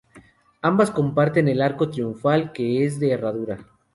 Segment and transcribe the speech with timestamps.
[0.63, 3.67] Ambas comparten el arco triunfal, que es de herradura.